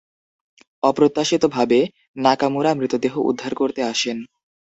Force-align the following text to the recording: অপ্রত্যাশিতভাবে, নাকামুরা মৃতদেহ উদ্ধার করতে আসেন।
অপ্রত্যাশিতভাবে, 0.83 1.79
নাকামুরা 2.17 2.71
মৃতদেহ 2.75 3.13
উদ্ধার 3.29 3.53
করতে 3.55 3.81
আসেন। 3.83 4.17